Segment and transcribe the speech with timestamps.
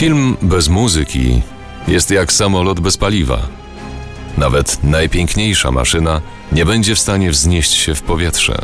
[0.00, 1.42] Film bez muzyki
[1.88, 3.48] jest jak samolot bez paliwa.
[4.38, 6.20] Nawet najpiękniejsza maszyna
[6.52, 8.58] nie będzie w stanie wznieść się w powietrze.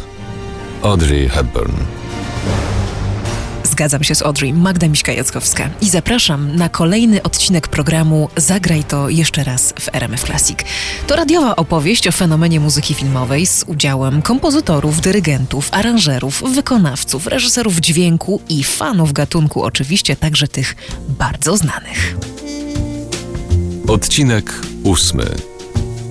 [0.82, 1.72] Audrey Hepburn.
[3.77, 9.45] Zgadzam się z Audrey, Magda Miśka-Jackowska i zapraszam na kolejny odcinek programu Zagraj to jeszcze
[9.45, 10.58] raz w RMF Classic.
[11.06, 18.40] To radiowa opowieść o fenomenie muzyki filmowej z udziałem kompozytorów, dyrygentów, aranżerów, wykonawców, reżyserów dźwięku
[18.49, 20.77] i fanów gatunku, oczywiście także tych
[21.08, 22.16] bardzo znanych.
[23.88, 25.55] Odcinek ósmy.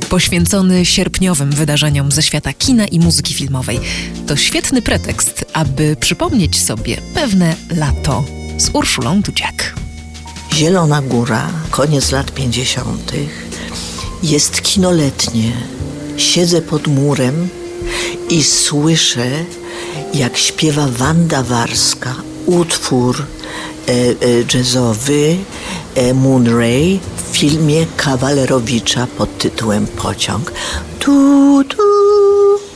[0.09, 3.79] Poświęcony sierpniowym wydarzeniom ze świata kina i muzyki filmowej.
[4.27, 8.23] To świetny pretekst, aby przypomnieć sobie pewne lato
[8.57, 9.75] z Urszulą Dudziak.
[10.53, 13.11] Zielona Góra, koniec lat 50.
[14.23, 15.51] Jest kinoletnie.
[16.17, 17.49] Siedzę pod murem
[18.29, 19.29] i słyszę,
[20.13, 22.15] jak śpiewa Wanda Warska
[22.45, 23.25] utwór
[23.87, 24.05] e, e,
[24.53, 25.37] jazzowy
[25.95, 26.99] e, Moon Ray
[27.31, 30.51] w filmie Kawalerowicza pod tytułem Pociąg.
[30.99, 31.77] Tu, tu,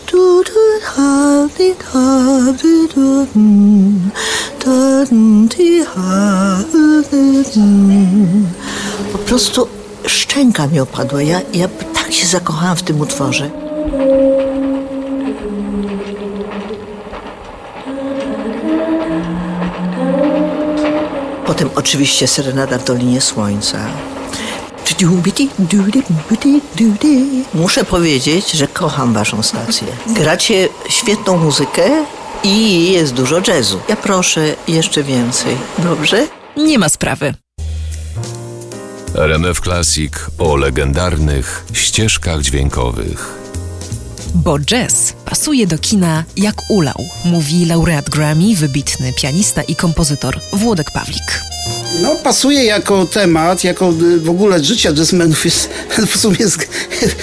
[0.05, 0.43] tu,
[2.93, 4.11] tu, mm.
[9.11, 9.67] Po prostu
[10.05, 11.21] szczęka mi opadła.
[11.21, 13.49] Ja, ja tak się zakochałam w tym utworze.
[21.45, 23.79] Potem oczywiście Serenada w Dolinie Słońca.
[27.53, 29.87] Muszę powiedzieć, że kocham waszą stację.
[30.07, 32.05] Gracie świetną muzykę
[32.43, 33.79] i jest dużo jazzu.
[33.89, 36.27] Ja proszę jeszcze więcej, dobrze?
[36.57, 37.33] Nie ma sprawy.
[39.15, 43.39] RMF Classic o legendarnych ścieżkach dźwiękowych.
[44.35, 50.91] Bo jazz pasuje do kina jak ulał, mówi laureat Grammy, wybitny pianista i kompozytor Włodek
[50.91, 51.41] Pawlik.
[52.01, 55.69] No, pasuje jako temat, jako y, w ogóle życie jazzmenów jest
[56.13, 56.57] w sumie jest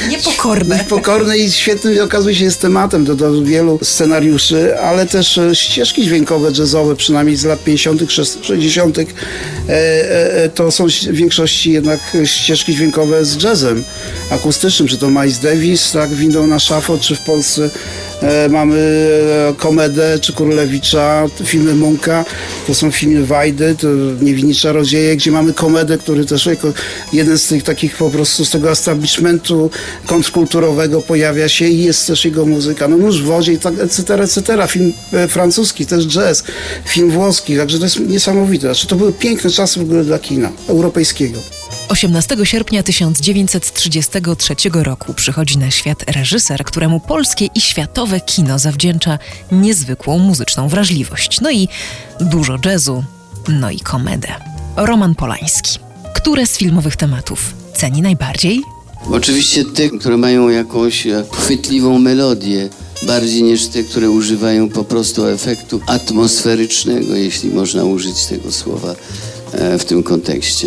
[0.09, 0.77] Niepokorne.
[0.77, 6.04] niepokorne i świetny okazuje się jest tematem do, do wielu scenariuszy, ale też e, ścieżki
[6.04, 8.12] dźwiękowe jazzowe, przynajmniej z lat 50.,
[8.43, 9.04] 60., e,
[9.69, 13.84] e, to są w większości jednak ścieżki dźwiękowe z jazzem
[14.31, 17.71] akustycznym, czy to Miles Davis, tak, windą na szafo, czy w Polsce
[18.50, 18.78] mamy
[19.50, 22.25] e, Komedę, czy Królewicza, filmy Munka,
[22.66, 23.88] to są filmy Wajdy, to
[24.21, 26.72] Niewinni Czarodzieje, gdzie mamy Komedę, który też jako
[27.12, 29.71] jeden z tych takich po prostu z tego establishmentu
[30.06, 32.88] kontrkulturowego pojawia się i jest też jego muzyka.
[32.88, 34.66] No nóż w wodzie i tak, etc., etc.
[34.69, 36.44] Film e, francuski, też jazz,
[36.84, 38.66] film włoski, także to jest niesamowite.
[38.66, 41.56] Znaczy, to były piękne czasy w ogóle dla kina europejskiego.
[41.88, 49.19] 18 sierpnia 1933 roku przychodzi na świat reżyser, któremu polskie i światowe kino zawdzięcza
[49.52, 51.41] niezwykłą muzyczną wrażliwość.
[51.41, 51.69] No i
[52.20, 53.04] dużo jazzu,
[53.48, 54.28] no i komedę.
[54.76, 55.78] Roman Polański.
[56.14, 58.62] Które z filmowych tematów ceni najbardziej?
[59.10, 62.68] Oczywiście te, które mają jakąś chwytliwą melodię,
[63.03, 68.94] bardziej niż te, które używają po prostu efektu atmosferycznego, jeśli można użyć tego słowa
[69.53, 70.66] e, w tym kontekście.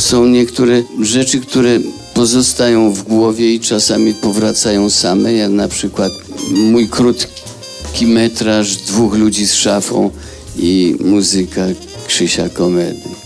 [0.00, 1.78] Są niektóre rzeczy, które
[2.14, 6.12] pozostają w głowie i czasami powracają same, jak na przykład
[6.50, 10.10] mój krótki metraż dwóch ludzi z szafą
[10.56, 11.60] i muzyka
[12.06, 13.19] Krzysia Komedy.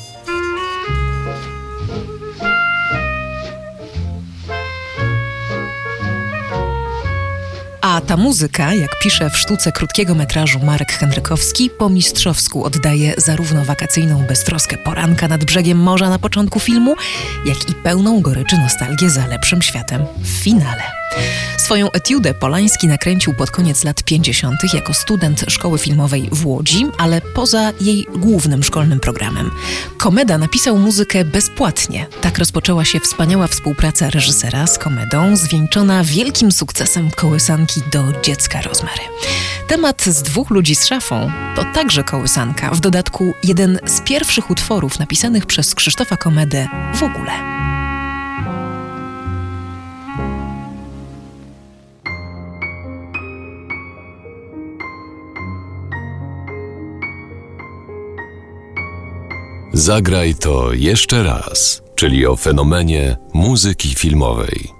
[7.94, 13.65] A ta muzyka, jak pisze w sztuce krótkiego metrażu Marek Henrykowski, po mistrzowsku oddaje zarówno
[13.65, 16.94] wakacyjną beztroskę poranka nad brzegiem morza na początku filmu,
[17.47, 21.03] jak i pełną goryczy nostalgię za lepszym światem w finale.
[21.59, 24.75] Swoją etiudę Polański nakręcił pod koniec lat 50.
[24.75, 29.50] jako student szkoły filmowej w Łodzi, ale poza jej głównym szkolnym programem.
[29.98, 32.06] Komeda napisał muzykę bezpłatnie.
[32.20, 39.02] Tak rozpoczęła się wspaniała współpraca reżysera z komedą, zwieńczona wielkim sukcesem kołysanki do dziecka Rozmary.
[39.69, 44.99] Temat z dwóch ludzi z szafą to także kołysanka, w dodatku jeden z pierwszych utworów
[44.99, 47.32] napisanych przez Krzysztofa Komedę w ogóle.
[59.76, 64.71] Zagraj to jeszcze raz, czyli o fenomenie muzyki filmowej.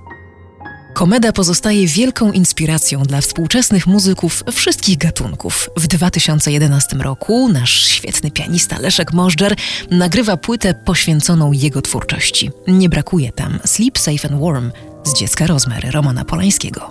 [0.95, 5.71] Komeda pozostaje wielką inspiracją dla współczesnych muzyków wszystkich gatunków.
[5.77, 9.57] W 2011 roku nasz świetny pianista Leszek Możdżer
[9.91, 12.51] nagrywa płytę poświęconą jego twórczości.
[12.69, 14.71] Nie brakuje tam Sleep Safe and Warm
[15.05, 16.91] z dziecka Rozmary Romana Polańskiego.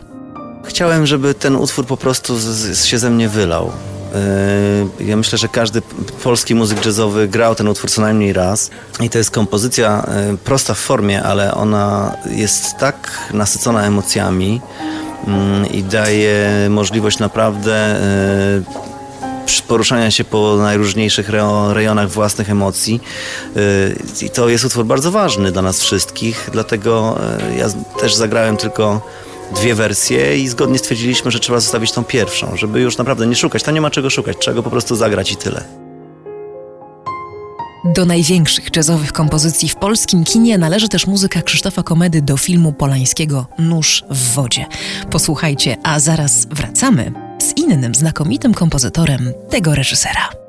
[0.65, 2.43] Chciałem, żeby ten utwór po prostu z,
[2.77, 3.71] z się ze mnie wylał.
[4.99, 5.81] Yy, ja myślę, że każdy
[6.23, 8.69] polski muzyk jazzowy grał ten utwór co najmniej raz.
[8.99, 14.61] I to jest kompozycja yy, prosta w formie, ale ona jest tak nasycona emocjami
[15.61, 17.99] yy, i daje możliwość naprawdę
[19.67, 21.29] poruszania się po najróżniejszych
[21.73, 23.01] rejonach własnych emocji.
[24.21, 27.19] I to jest utwór bardzo ważny dla nas wszystkich, dlatego
[27.57, 27.65] ja
[27.99, 29.01] też zagrałem tylko
[29.55, 33.63] dwie wersje i zgodnie stwierdziliśmy, że trzeba zostawić tą pierwszą, żeby już naprawdę nie szukać.
[33.63, 35.63] Tam nie ma czego szukać, czego po prostu zagrać i tyle.
[37.85, 43.45] Do największych jazzowych kompozycji w polskim kinie należy też muzyka Krzysztofa Komedy do filmu Polańskiego
[43.59, 44.65] Nóż w wodzie.
[45.11, 47.11] Posłuchajcie, a zaraz wracamy
[47.41, 50.42] z innym znakomitym kompozytorem tego reżysera.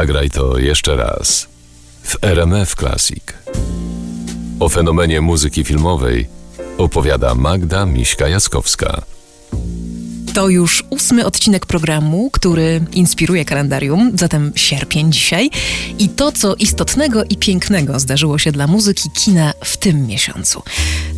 [0.00, 1.48] Zagraj to jeszcze raz
[2.02, 3.22] w RMF Classic.
[4.60, 6.28] O fenomenie muzyki filmowej
[6.78, 9.02] opowiada Magda Miśka-Jaskowska.
[10.34, 15.50] To już ósmy odcinek programu, który inspiruje kalendarium, zatem sierpień dzisiaj.
[15.98, 20.62] I to, co istotnego i pięknego zdarzyło się dla muzyki kina w tym miesiącu.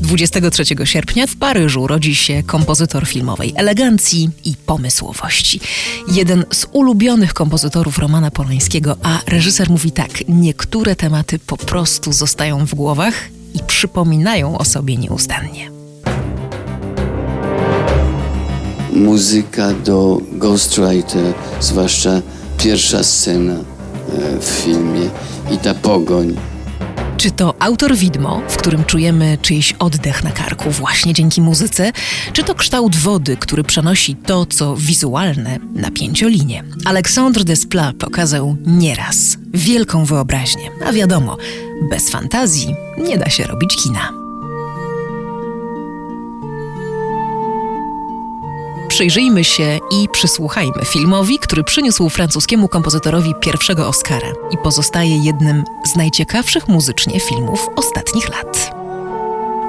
[0.02, 5.60] 23 sierpnia w Paryżu rodzi się kompozytor filmowej elegancji i pomysłowości.
[6.12, 12.66] Jeden z ulubionych kompozytorów Romana Polańskiego, a reżyser mówi tak: niektóre tematy po prostu zostają
[12.66, 13.14] w głowach
[13.54, 15.70] i przypominają o sobie nieustannie.
[18.92, 22.22] Muzyka do Ghostwriter, zwłaszcza
[22.58, 23.60] pierwsza scena e,
[24.40, 25.10] w filmie
[25.50, 26.36] i ta pogoń.
[27.16, 31.92] Czy to autor widmo, w którym czujemy czyjś oddech na karku właśnie dzięki muzyce,
[32.32, 36.64] czy to kształt wody, który przenosi to, co wizualne, na pięciolinie.
[36.84, 41.36] Alexandre Desplat pokazał nieraz wielką wyobraźnię, a wiadomo,
[41.90, 44.21] bez fantazji nie da się robić kina.
[48.92, 55.96] Przyjrzyjmy się i przysłuchajmy filmowi, który przyniósł francuskiemu kompozytorowi pierwszego Oscara i pozostaje jednym z
[55.96, 58.70] najciekawszych muzycznie filmów ostatnich lat.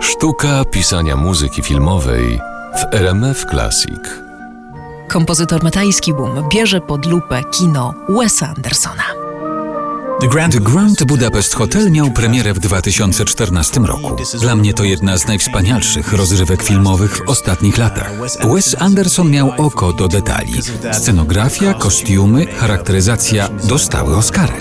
[0.02, 2.40] Sztuka pisania muzyki filmowej
[2.76, 4.02] w RMF Classic.
[5.08, 9.23] Kompozytor metajski Boom bierze pod lupę kino Wesa Andersona.
[10.24, 14.16] The Grand Budapest Hotel miał premierę w 2014 roku.
[14.40, 18.12] Dla mnie to jedna z najwspanialszych rozrywek filmowych w ostatnich latach.
[18.54, 20.54] Wes Anderson miał oko do detali.
[20.92, 24.54] Scenografia, kostiumy, charakteryzacja dostały Oscary.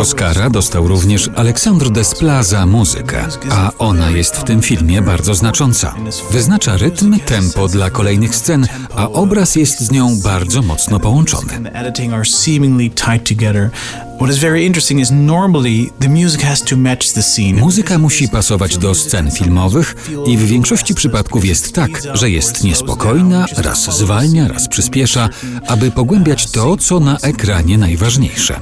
[0.00, 5.94] Oscara dostał również Aleksandr Desplat za muzykę, a ona jest w tym filmie bardzo znacząca.
[6.30, 8.66] Wyznacza rytm, tempo dla kolejnych scen,
[8.96, 11.70] a obraz jest z nią bardzo mocno połączony.
[17.60, 19.94] Muzyka musi pasować do scen filmowych
[20.26, 25.28] i w większości przypadków jest tak, że jest niespokojna, raz zwalnia, raz przyspiesza,
[25.66, 28.60] aby pogłębiać to, co na ekranie najważniejsze.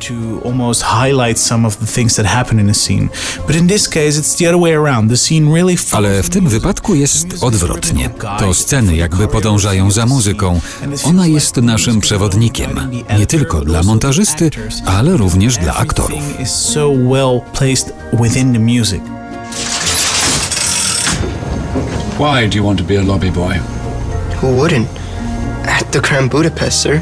[5.92, 8.10] Ale w tym wypadku jest odwrotnie.
[8.38, 10.60] To sceny jakby podążają za muzyką.
[11.04, 14.50] Ona jest naszym przewodnikiem, nie tylko dla montażysty,
[14.86, 16.38] ale również również dla aktorów.
[22.18, 23.54] Why do you want to be a lobby boy?
[24.42, 24.86] Who wouldn't?
[25.66, 27.00] At the Grand Budapest, sir.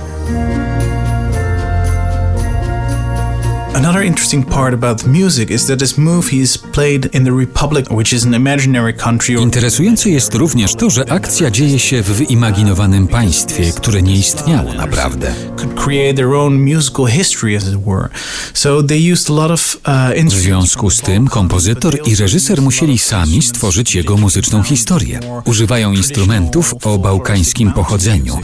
[3.75, 8.13] Another interesting part about music is that this movie is played in the Republic, which
[8.13, 9.35] is an imaginary country.
[9.35, 15.35] Interesujące jest również to, że akcja dzieje się w wyimaginowanym państwie, które nie istniało naprawdę.
[15.57, 18.09] Could create their own musical history, as it were.
[18.55, 22.99] So they used a lot of uh, W związku z tym kompozytor i reżyser musieli
[22.99, 25.21] sami stworzyć jego muzyczną historię.
[25.45, 28.39] Używają instrumentów o bałkańskim pochodzeniu,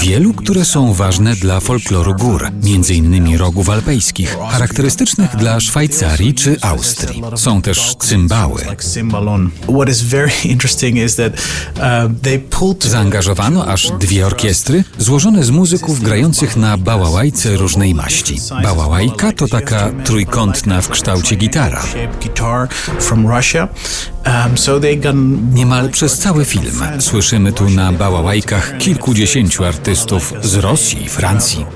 [0.00, 4.36] wielu, które są ważne dla folkloru gór, między innymi rogów alpejskich,
[4.76, 7.22] charakterystycznych dla Szwajcarii czy Austrii.
[7.36, 8.62] Są też cymbały.
[12.80, 18.40] Zaangażowano aż dwie orkiestry złożone z muzyków grających na bałałajce różnej maści.
[18.62, 21.82] Bałałajka to taka trójkątna w kształcie gitara.
[25.04, 31.66] Um, Niemal przez cały film słyszymy tu na bałałajkach kilkudziesięciu artystów z Rosji i Francji.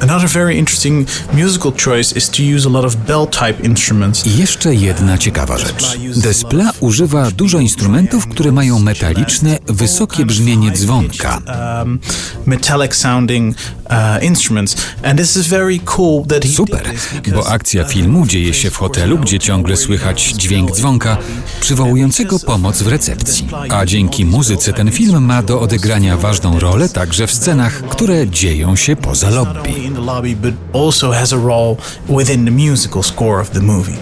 [0.00, 4.26] Another very interesting musical choice is to use a lot of bell-type instruments.
[4.26, 5.98] I jeszcze jedna ciekawa rzecz.
[6.16, 11.40] Desplat używa dużo instrumentów, które mają metaliczne, wysokie brzmienie dzwonka.
[11.80, 11.98] Um,
[12.46, 13.56] metallic sounding
[13.90, 14.76] uh, instruments.
[15.02, 16.90] And this is very cool that he Super,
[17.34, 21.16] bo akcja filmu dzieje się w hotelu, gdzie ciągle słychać dźwięk dzwonka,
[21.60, 23.48] przywołującego pomoc w recepcji.
[23.70, 28.76] A dzięki muzyce ten film ma do odegrania ważną rolę także w scenach, które dzieją
[28.76, 29.70] się poza lobby
[30.98, 31.78] also has a role
[32.08, 33.98] within the musical score of the movie.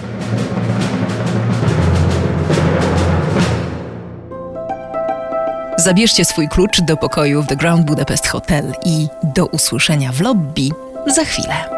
[5.77, 10.69] Zabierzcie swój klucz do pokoju w The Grand Budapest Hotel i do usłyszenia w lobby
[11.07, 11.76] za chwilę.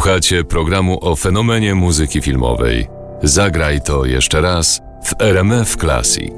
[0.00, 2.88] Słuchacie programu o fenomenie muzyki filmowej.
[3.22, 6.34] Zagraj to jeszcze raz w RMF Classic.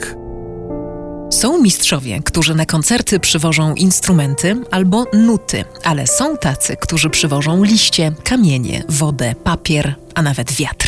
[1.31, 8.13] Są mistrzowie, którzy na koncerty przywożą instrumenty albo nuty, ale są tacy, którzy przywożą liście,
[8.25, 10.82] kamienie, wodę, papier, a nawet wiatr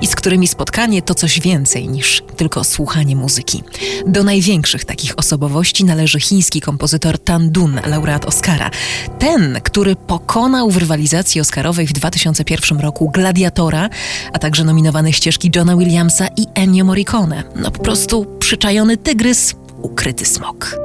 [0.00, 3.62] i z którymi spotkanie to coś więcej niż tylko słuchanie muzyki.
[4.06, 8.70] Do największych takich osobowości należy chiński kompozytor Tan Dun, laureat Oscara.
[9.18, 13.88] Ten, który pokonał w rywalizacji oscarowej w 2001 roku Gladiatora,
[14.32, 17.42] a także nominowane ścieżki Johna Williamsa i Ennio Morricone.
[17.56, 20.78] No po prostu przyczajony tygrys, ukryty smok.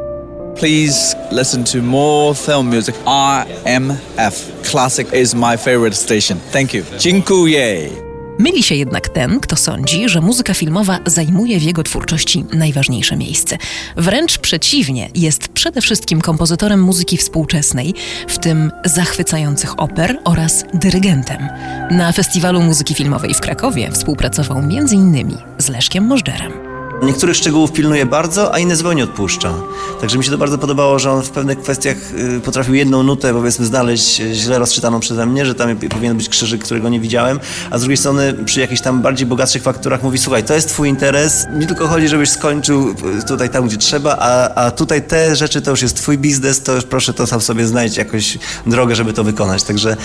[0.55, 2.95] Please listen to more film music.
[3.05, 6.39] RMF Classic is my favorite station.
[6.51, 6.83] Thank you.
[6.99, 8.02] Dziękuję.
[8.43, 13.57] Myli się jednak ten, kto sądzi, że muzyka filmowa zajmuje w jego twórczości najważniejsze miejsce.
[13.97, 17.93] Wręcz przeciwnie, jest przede wszystkim kompozytorem muzyki współczesnej,
[18.27, 21.49] w tym zachwycających oper oraz dyrygentem.
[21.91, 25.37] Na Festiwalu Muzyki Filmowej w Krakowie współpracował m.in.
[25.57, 26.72] z Leszkiem Możdżerem.
[27.01, 29.53] Niektórych szczegółów pilnuje bardzo, a inne zupełnie odpuszcza.
[30.01, 31.97] Także mi się to bardzo podobało, że on w pewnych kwestiach
[32.37, 36.29] y, potrafił jedną nutę, powiedzmy, znaleźć y, źle rozczytaną przeze mnie, że tam powinien być
[36.29, 37.39] krzyżyk, którego nie widziałem,
[37.71, 40.89] a z drugiej strony przy jakichś tam bardziej bogatszych fakturach mówi, słuchaj, to jest twój
[40.89, 45.35] interes, mi tylko chodzi, żebyś skończył y, tutaj tam, gdzie trzeba, a, a tutaj te
[45.35, 48.95] rzeczy to już jest twój biznes, to już proszę to tam sobie znajdź jakąś drogę,
[48.95, 49.63] żeby to wykonać.
[49.63, 49.97] Także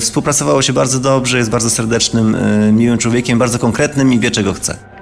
[0.00, 2.36] współpracowało się bardzo dobrze, jest bardzo serdecznym,
[2.72, 4.95] miłym człowiekiem, bardzo konkretnym i wie, czego chce.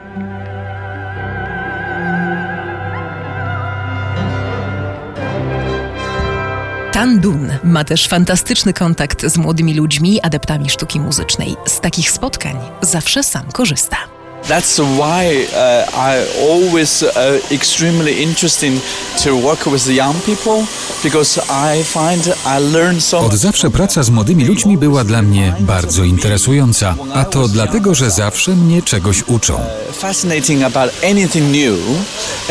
[6.95, 11.57] Tan Dun ma też fantastyczny kontakt z młodymi ludźmi, adeptami sztuki muzycznej.
[11.67, 14.14] Z takich spotkań zawsze sam korzysta.
[14.49, 16.19] That's why uh, I
[16.51, 18.81] always uh, extremely interesting
[19.25, 20.67] to work with young people
[21.03, 25.55] because I find I learn so Od zawsze praca z młodymi ludźmi była dla mnie
[25.61, 29.61] bardzo interesująca, a to dlatego, że zawsze mnie czegoś uczą.
[29.93, 31.79] fascinating about anything new.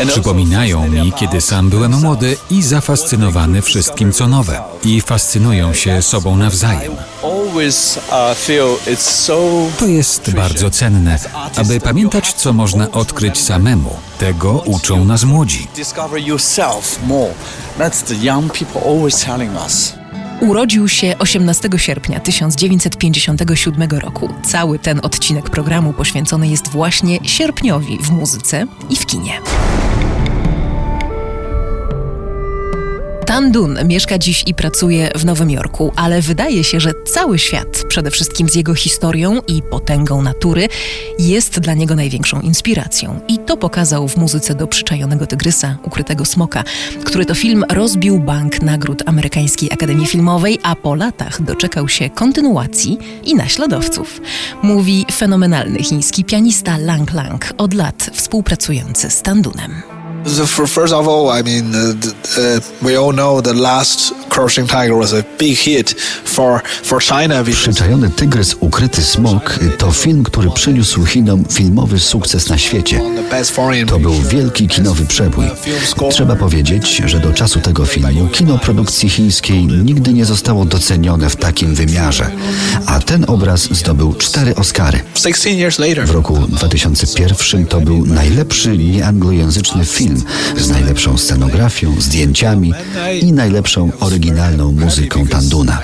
[0.00, 4.60] also Przypominają mi, kiedy sam byłem młody i zafascynowany wszystkim, co nowe.
[4.84, 6.92] I fascynują się sobą nawzajem.
[7.22, 8.36] uh,
[9.78, 11.18] To jest bardzo cenne,
[11.56, 13.96] aby pamiętać, co można odkryć samemu.
[14.18, 15.68] Tego uczą nas młodzi.
[20.40, 24.28] Urodził się 18 sierpnia 1957 roku.
[24.44, 29.40] Cały ten odcinek programu poświęcony jest właśnie sierpniowi w muzyce i w kinie.
[33.26, 37.82] Tan Dun mieszka dziś i pracuje w Nowym Jorku, ale wydaje się, że cały świat,
[37.88, 40.68] przede wszystkim z jego historią i potęgą natury,
[41.18, 43.20] jest dla niego największą inspiracją.
[43.28, 46.64] I to pokazał w muzyce do przyczajonego tygrysa, ukrytego smoka,
[47.04, 52.98] który to film rozbił bank nagród Amerykańskiej Akademii Filmowej, a po latach doczekał się kontynuacji
[53.24, 54.20] i naśladowców.
[54.62, 59.93] Mówi fenomenalny chiński pianista Lang Lang, od lat współpracujący z Tan Dunem.
[60.24, 64.66] The, first of all, I mean, uh, th- uh, we all know the last Crouching
[64.66, 67.44] Tiger was a big hit for for China.
[67.44, 73.00] Przyczajony tygrys, ukryty smok to film, który przyniósł Chinom filmowy sukces na świecie.
[73.30, 75.44] the To był wielki kinowy przebój.
[76.10, 81.36] Trzeba powiedzieć, że do czasu tego filmu kino produkcji chińskiej nigdy nie zostało docenione w
[81.36, 82.30] takim wymiarze,
[82.86, 85.00] a ten obraz zdobył cztery Oscary.
[85.14, 86.06] 16 years later.
[86.06, 90.13] W roku 2001 to był najlepszy nieanglojęzyczny film
[90.58, 92.72] z najlepszą scenografią, zdjęciami
[93.20, 95.80] i najlepszą oryginalną muzyką Tanduna.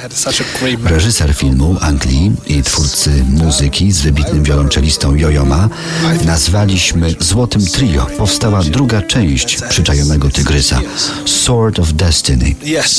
[0.85, 5.69] Reżyser filmu Ang Lee i twórcy muzyki z wybitnym wiolonczelistą Yo-Yo Ma
[6.25, 8.07] nazwaliśmy Złotym Trio.
[8.19, 10.81] Powstała druga część przyczajonego tygrysa,
[11.27, 12.55] Sword of Destiny.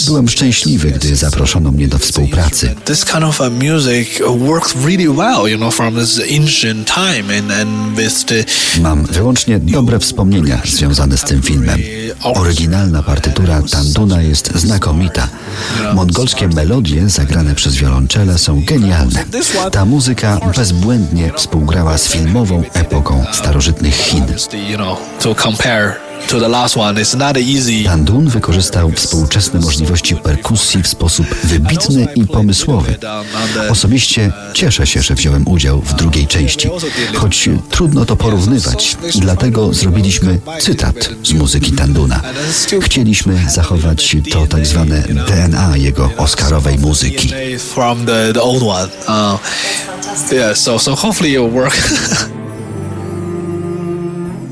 [0.06, 2.76] Byłem szczęśliwy, gdy zaproszono mnie do współpracy.
[2.86, 7.38] This kind of uh, music uh, works really well, you know, from this ancient time
[7.40, 8.44] and and with the
[8.82, 11.80] Mam wyłącznie dobre wspomnienia związane z tym filmem.
[12.24, 15.28] Oryginalna partytura Tanduna jest znakomita.
[15.94, 19.26] Mongolskie melodie zagrane przez wiolonczele są genialne.
[19.72, 24.26] Ta muzyka bezbłędnie współgrała z filmową epoką starożytnych Chin.
[26.22, 27.02] You know to compare to the last one.
[27.02, 27.84] It's not easy.
[27.86, 32.96] Tandun wykorzystał współczesne możliwości perkusji w sposób wybitny i pomysłowy.
[33.70, 36.70] Osobiście cieszę się, że wziąłem udział w drugiej części,
[37.16, 42.22] choć trudno to porównywać, dlatego zrobiliśmy cytat z muzyki Tanduna.
[42.82, 47.34] Chcieliśmy zachować to tak zwane DNA jego oscarowej muzyki.
[47.76, 48.90] from the, the old one.
[50.32, 51.74] Yeah, so so hopefully it'll work.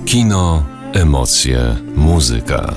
[0.05, 2.73] Kino, emocje, muzyka.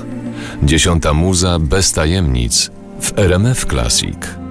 [0.63, 2.71] Dziesiąta muza bez tajemnic
[3.01, 4.42] w RMF Classic.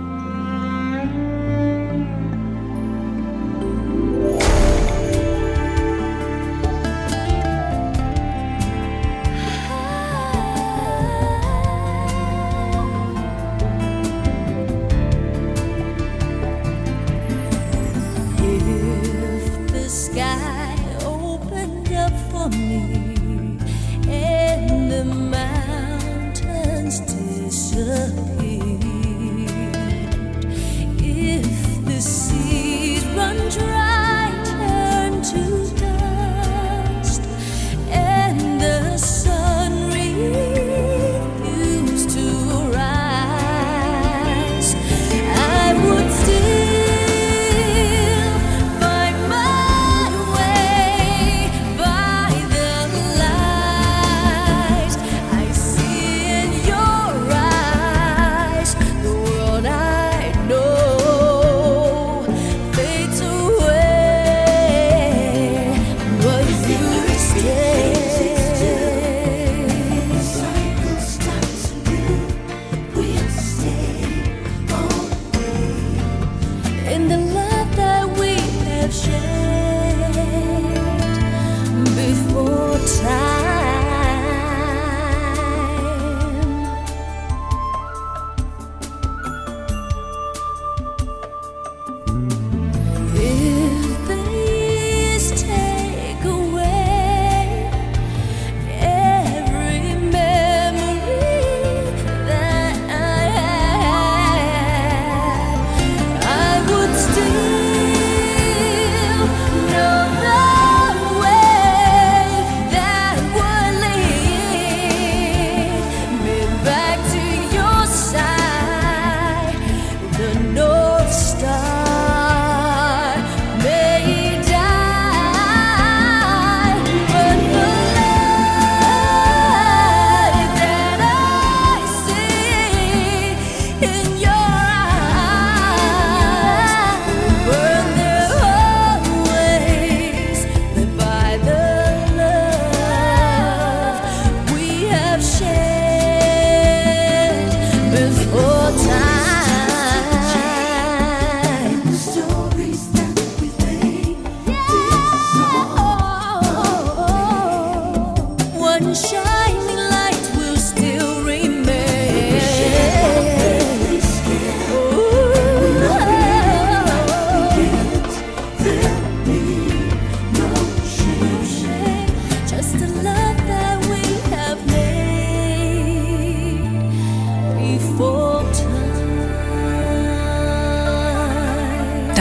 [27.52, 27.76] 舍
[28.40, 28.51] 一。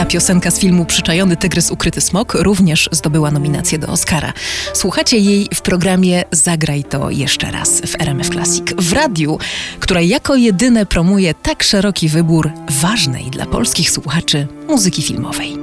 [0.06, 4.32] Piosenka z filmu Przyczajony tygrys, ukryty smok również zdobyła nominację do Oscara.
[4.74, 8.64] Słuchacie jej w programie Zagraj to jeszcze raz w RMF Classic.
[8.78, 9.38] W radiu,
[9.80, 15.56] która jako jedyne promuje tak szeroki wybór ważnej dla polskich słuchaczy muzyki filmowej.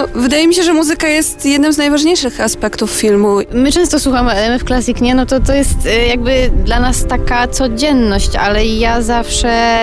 [0.00, 3.38] No, wydaje mi się, że muzyka jest jednym z najważniejszych aspektów filmu.
[3.52, 5.14] My często słuchamy LMF Classic, nie?
[5.14, 9.82] No to to jest y, jakby dla nas taka codzienność, ale ja zawsze,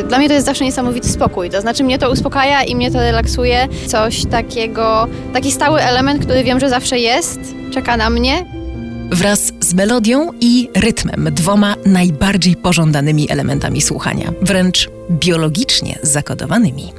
[0.00, 1.50] y, dla mnie to jest zawsze niesamowity spokój.
[1.50, 3.68] To znaczy mnie to uspokaja i mnie to relaksuje.
[3.86, 8.44] Coś takiego, taki stały element, który wiem, że zawsze jest, czeka na mnie.
[9.10, 16.92] Wraz z melodią i rytmem, dwoma najbardziej pożądanymi elementami słuchania, wręcz biologicznie zakodowanymi.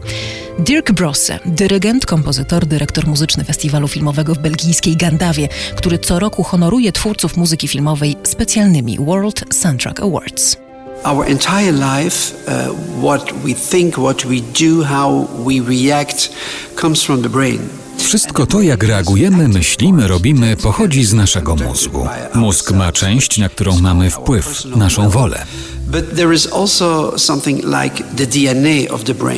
[0.60, 6.92] Dirk Brosse, dyrygent, kompozytor, dyrektor muzyczny festiwalu filmowego w belgijskiej Gandawie, który co roku honoruje
[6.92, 10.58] twórców muzyki filmowej specjalnymi World Soundtrack Awards.
[11.04, 16.30] Our entire life, uh, what we think, what we do, how we react,
[16.76, 17.81] comes from the brain.
[17.98, 22.08] Wszystko to, jak reagujemy, myślimy, robimy, pochodzi z naszego mózgu.
[22.34, 25.46] Mózg ma część, na którą mamy wpływ, naszą wolę.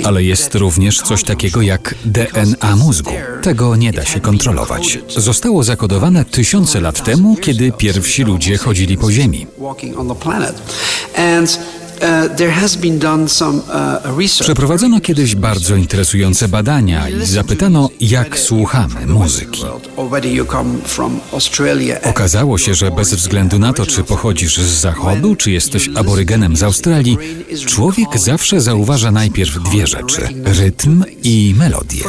[0.06, 3.12] Ale jest również coś takiego jak DNA mózgu.
[3.42, 5.00] Tego nie da się kontrolować.
[5.18, 9.48] Zostało zakodowane tysiące lat temu, kiedy pierwsi ludzie chodzili po Ziemi.
[14.44, 19.62] Przeprowadzono kiedyś bardzo interesujące badania i zapytano, jak słuchamy muzyki.
[22.04, 26.64] Okazało się, że bez względu na to, czy pochodzisz z zachodu, czy jesteś aborygenem z
[26.64, 27.18] Australii,
[27.66, 32.04] człowiek zawsze zauważa najpierw dwie rzeczy: rytm i melodię.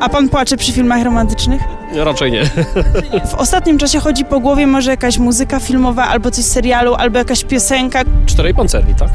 [0.00, 1.60] A pan płacze przy filmach romantycznych?
[1.94, 2.44] Raczej nie.
[3.30, 7.18] W ostatnim czasie chodzi po głowie może jakaś muzyka filmowa, albo coś z serialu, albo
[7.18, 8.02] jakaś piosenka.
[8.26, 9.08] Czterej pancerni, tak?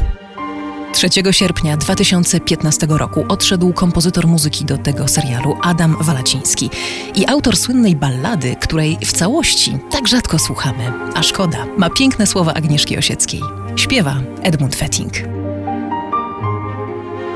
[0.92, 6.70] 3 sierpnia 2015 roku odszedł kompozytor muzyki do tego serialu Adam Walaciński
[7.14, 12.54] i autor słynnej ballady, której w całości tak rzadko słuchamy, a szkoda, ma piękne słowa
[12.54, 13.40] Agnieszki Osieckiej.
[13.76, 15.12] Śpiewa Edmund Fetting.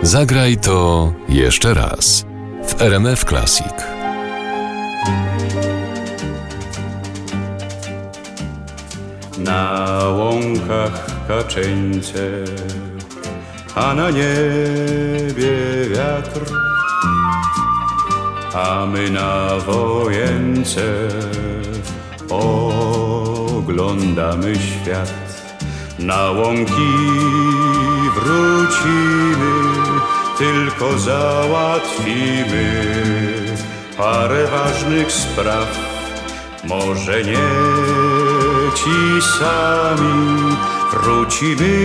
[0.02, 2.29] Zagraj to jeszcze raz
[2.70, 3.74] w RMF Classic.
[9.38, 12.44] Na łąkach kaczeńce,
[13.74, 15.52] a na niebie
[15.90, 16.40] wiatr,
[18.54, 21.08] a my na wojence
[23.60, 25.30] oglądamy świat.
[25.98, 26.92] Na łąki
[28.14, 29.69] wrócimy,
[30.40, 32.64] tylko załatwimy
[33.98, 35.78] parę ważnych spraw.
[36.64, 37.48] Może nie
[38.74, 40.56] ci sami
[40.92, 41.76] wrócimy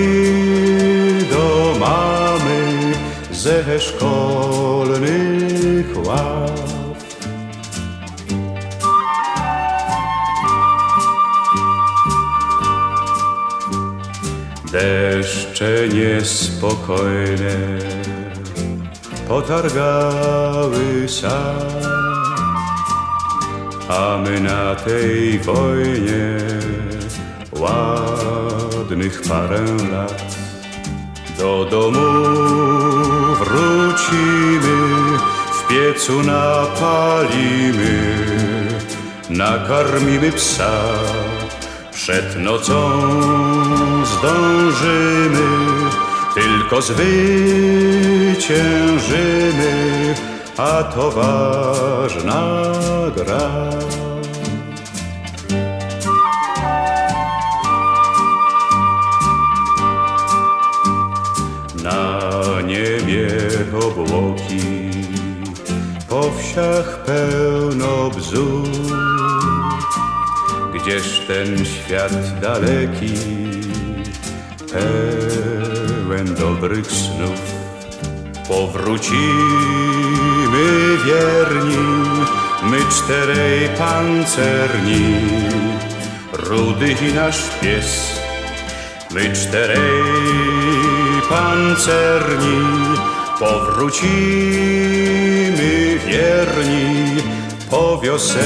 [1.30, 2.94] do mamy
[3.32, 5.06] ze szkolnych
[6.06, 6.76] ław.
[14.72, 17.56] Deszcze niespokojne
[19.28, 21.86] potargały sad,
[23.90, 26.38] a my na tej wojnie
[27.52, 30.36] ładnych parę lat.
[31.38, 32.00] Do domu
[33.40, 34.78] wrócimy,
[35.54, 37.98] w piecu napalimy,
[39.30, 40.72] nakarmimy psa,
[41.92, 42.92] przed nocą
[44.06, 45.48] zdążymy,
[46.36, 47.16] tylko zwyciężymy,
[50.58, 52.44] a to ważna
[53.16, 53.70] gra.
[61.84, 63.28] Na niebie
[63.88, 64.92] obłoki,
[66.10, 68.70] po wsiach pełno bzów,
[70.74, 73.14] gdzież ten świat daleki,
[76.16, 77.56] pełen dobrych snów.
[78.48, 79.18] Powrócimy
[81.06, 81.78] wierni,
[82.64, 85.06] my czterej pancerni,
[86.34, 88.20] rudy i nasz pies.
[89.12, 90.04] My czterej
[91.30, 92.62] pancerni,
[93.40, 94.10] powrócimy
[96.08, 97.22] wierni
[97.70, 98.46] po wiosenny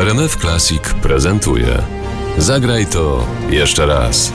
[0.00, 1.82] RMF Classic prezentuje
[2.38, 4.32] Zagraj to jeszcze raz.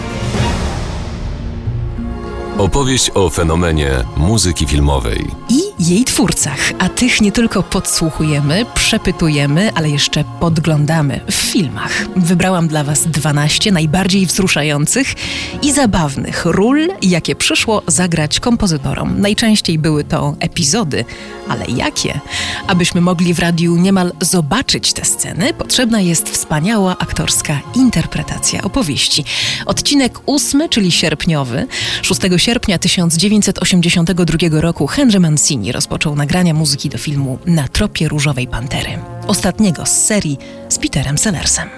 [2.58, 5.28] Opowieść o fenomenie muzyki filmowej.
[5.50, 11.92] I jej twórcach, a tych nie tylko podsłuchujemy, przepytujemy, ale jeszcze podglądamy w filmach.
[12.16, 15.14] Wybrałam dla Was 12 najbardziej wzruszających
[15.62, 19.22] i zabawnych ról, jakie przyszło zagrać kompozytorom.
[19.22, 21.06] Najczęściej były to epizody,
[21.50, 22.20] ale jakie?
[22.68, 29.26] Abyśmy mogli w radiu niemal zobaczyć te sceny, potrzebna jest wspaniała aktorska interpretacja opowieści.
[29.66, 31.68] Odcinek ósmy, czyli sierpniowy,
[32.02, 39.00] 6 sierpnia 1982 roku Henry Mancini rozpoczął nagrania muzyki do filmu Na tropie Różowej Pantery,
[39.28, 40.38] ostatniego z serii
[40.70, 41.70] z Peterem Sellersem.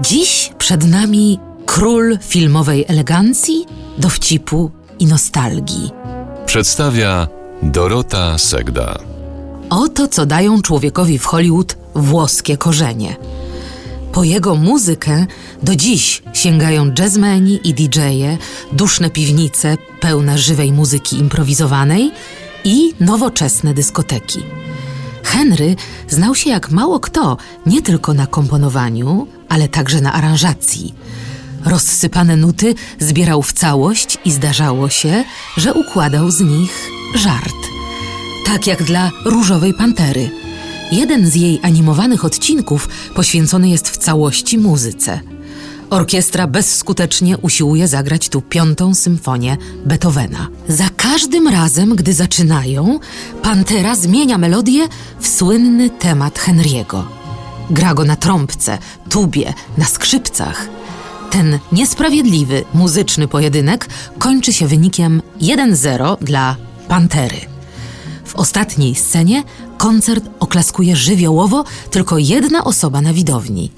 [0.00, 3.66] Dziś przed nami król filmowej elegancji,
[3.98, 5.90] dowcipu i nostalgii.
[6.46, 7.28] Przedstawia
[7.62, 8.98] Dorota Segda.
[9.70, 13.16] Oto co dają człowiekowi w Hollywood włoskie korzenie.
[14.12, 15.26] Po jego muzykę
[15.62, 18.38] do dziś sięgają jazzmeni i DJ-e,
[18.72, 22.12] duszne piwnice pełne żywej muzyki improwizowanej
[22.64, 24.42] i nowoczesne dyskoteki.
[25.22, 25.76] Henry
[26.08, 30.94] znał się jak mało kto nie tylko na komponowaniu, ale także na aranżacji.
[31.64, 35.24] Rozsypane nuty zbierał w całość i zdarzało się,
[35.56, 37.54] że układał z nich żart.
[38.46, 40.30] Tak jak dla Różowej Pantery.
[40.92, 45.33] Jeden z jej animowanych odcinków poświęcony jest w całości muzyce.
[45.90, 50.48] Orkiestra bezskutecznie usiłuje zagrać tu piątą symfonię Beethovena.
[50.68, 52.98] Za każdym razem, gdy zaczynają,
[53.42, 54.88] Pantera zmienia melodię
[55.20, 57.02] w słynny temat Henry'ego.
[57.70, 58.78] Gra go na trąbce,
[59.10, 60.68] tubie, na skrzypcach.
[61.30, 66.56] Ten niesprawiedliwy muzyczny pojedynek kończy się wynikiem 1-0 dla
[66.88, 67.40] Pantery.
[68.24, 69.42] W ostatniej scenie
[69.78, 73.70] koncert oklaskuje żywiołowo tylko jedna osoba na widowni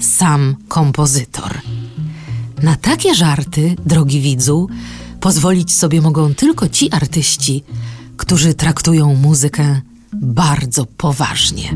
[0.00, 1.60] sam kompozytor.
[2.62, 4.68] Na takie żarty, drogi widzu,
[5.20, 7.64] pozwolić sobie mogą tylko ci artyści,
[8.16, 9.80] którzy traktują muzykę
[10.12, 11.74] bardzo poważnie.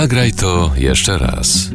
[0.00, 1.68] Zagraj to jeszcze raz.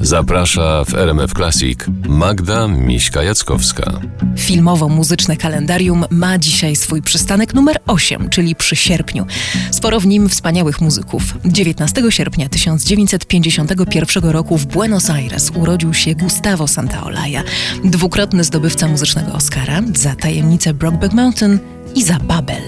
[0.00, 4.00] Zaprasza w RMF Classic Magda Miśka-Jackowska.
[4.36, 9.26] Filmowo-muzyczne kalendarium ma dzisiaj swój przystanek numer 8, czyli przy sierpniu.
[9.70, 11.22] Sporo w nim wspaniałych muzyków.
[11.44, 17.42] 19 sierpnia 1951 roku w Buenos Aires urodził się Gustavo Santaolalla,
[17.84, 21.58] dwukrotny zdobywca muzycznego Oscara za tajemnicę Brokeback Mountain
[21.94, 22.62] i za Babel.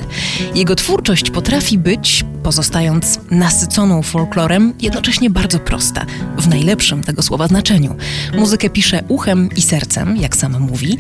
[0.55, 6.07] Jego twórczość potrafi być, pozostając nasyconą folklorem, jednocześnie bardzo prosta,
[6.39, 7.97] w najlepszym tego słowa znaczeniu.
[8.39, 10.99] Muzykę pisze uchem i sercem, jak sama mówi,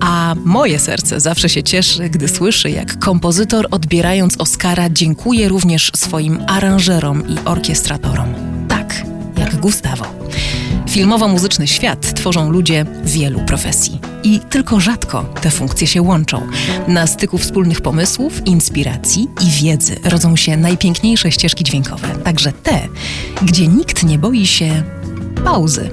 [0.00, 6.38] a moje serce zawsze się cieszy, gdy słyszy, jak kompozytor odbierając Oscara dziękuje również swoim
[6.46, 8.34] aranżerom i orkiestratorom.
[8.68, 9.02] Tak,
[9.38, 10.04] jak Gustavo.
[10.88, 13.98] Filmowo-muzyczny świat tworzą ludzie wielu profesji.
[14.22, 16.46] I tylko rzadko te funkcje się łączą.
[16.88, 22.88] Na styku wspólnych pomysłów, inspiracji i wiedzy rodzą się najpiękniejsze ścieżki dźwiękowe, także te,
[23.42, 24.82] gdzie nikt nie boi się
[25.44, 25.90] pauzy.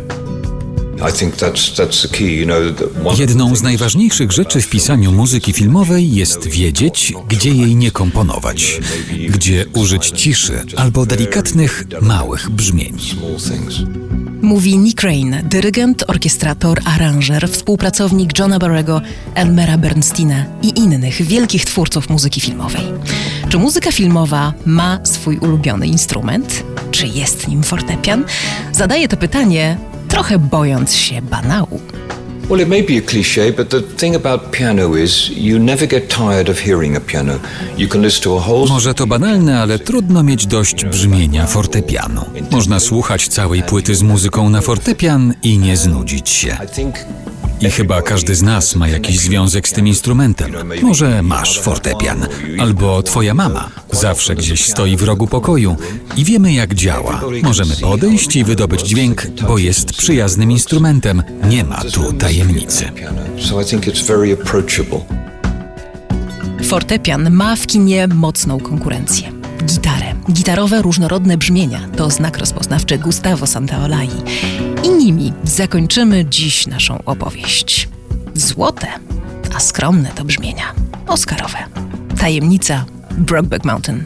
[3.17, 8.81] Jedną z najważniejszych rzeczy w pisaniu muzyki filmowej jest wiedzieć, gdzie jej nie komponować,
[9.29, 12.97] gdzie użyć ciszy albo delikatnych, małych brzmień.
[14.45, 19.01] Mówi Nick Rain, dyrygent, orkiestrator, aranżer, współpracownik Johna Barrego,
[19.35, 22.81] Elmera Bernsteina i innych wielkich twórców muzyki filmowej.
[23.49, 26.63] Czy muzyka filmowa ma swój ulubiony instrument?
[26.91, 28.23] Czy jest nim fortepian?
[28.71, 29.77] Zadaję to pytanie,
[30.07, 31.81] trochę bojąc się banału.
[32.49, 36.09] Well, it may be a cliche, but the thing about piano is you never get
[36.09, 37.39] tired of hearing a piano.
[37.77, 42.25] You can listen to a whole Może to banalne, ale trudno mieć dość brzmienia fortepianu.
[42.51, 46.57] Można słuchać całej płyty z muzyką na fortepian i nie znudzić się.
[47.61, 50.51] I chyba każdy z nas ma jakiś związek z tym instrumentem.
[50.81, 52.27] Może masz fortepian,
[52.59, 55.75] albo twoja mama zawsze gdzieś stoi w rogu pokoju
[56.17, 57.21] i wiemy jak działa.
[57.43, 61.23] Możemy podejść i wydobyć dźwięk, bo jest przyjaznym instrumentem.
[61.49, 62.91] Nie ma tu tajemnicy.
[66.63, 69.34] Fortepian ma w kinie mocną konkurencję.
[69.65, 70.15] Gitarę.
[70.31, 74.09] Gitarowe, różnorodne brzmienia to znak rozpoznawczy Gustavo Santaolai.
[74.83, 77.89] I nimi zakończymy dziś naszą opowieść.
[78.33, 78.87] Złote,
[79.55, 80.73] a skromne to brzmienia.
[81.07, 81.57] Oscarowe.
[82.19, 84.03] Tajemnica Brokeback Mountain.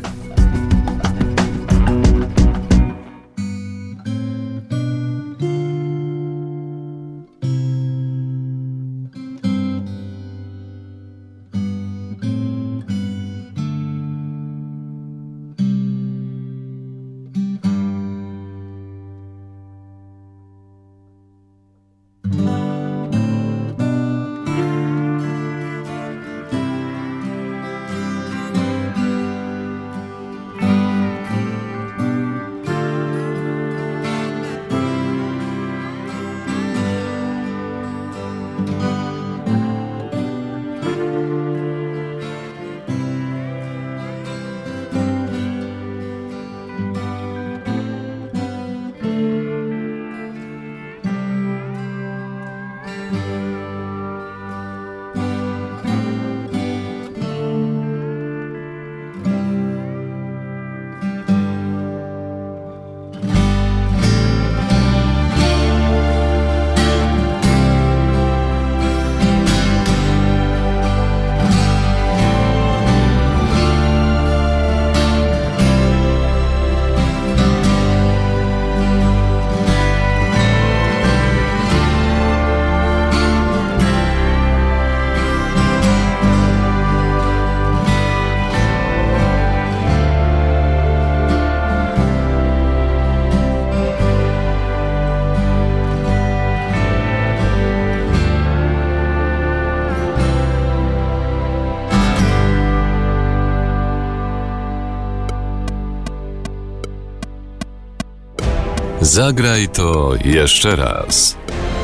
[109.20, 111.38] Zagraj to jeszcze raz.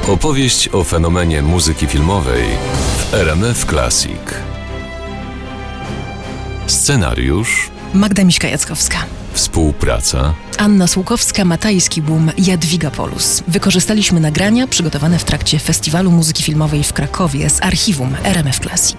[0.07, 2.43] Opowieść o fenomenie muzyki filmowej
[2.97, 4.19] w RMF Classic.
[6.67, 8.97] Scenariusz, Magda Miśka-Jackowska.
[9.33, 13.43] współpraca, Anna Słukowska, Matajski Boom, Jadwiga Polus.
[13.47, 18.97] Wykorzystaliśmy nagrania przygotowane w trakcie Festiwalu Muzyki Filmowej w Krakowie z archiwum RMF Classic.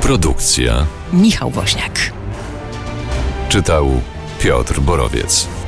[0.00, 0.86] produkcja.
[1.12, 2.12] Michał Woźniak.
[3.48, 4.00] Czytał
[4.38, 5.59] Piotr Borowiec.